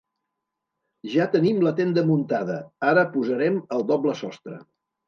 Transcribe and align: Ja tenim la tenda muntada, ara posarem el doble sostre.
Ja 1.17 1.27
tenim 1.35 1.61
la 1.67 1.75
tenda 1.81 2.07
muntada, 2.09 2.59
ara 2.89 3.07
posarem 3.15 3.65
el 3.79 3.89
doble 3.95 4.23
sostre. 4.25 4.61